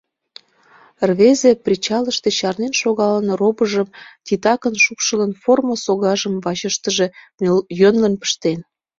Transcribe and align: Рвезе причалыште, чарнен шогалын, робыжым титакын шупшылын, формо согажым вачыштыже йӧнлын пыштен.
Рвезе 1.09 1.51
причалыште, 1.65 2.29
чарнен 2.37 2.73
шогалын, 2.81 3.27
робыжым 3.39 3.87
титакын 4.25 4.75
шупшылын, 4.83 5.31
формо 5.43 5.75
согажым 5.85 6.33
вачыштыже 6.45 7.07
йӧнлын 7.79 8.13
пыштен. 8.21 8.59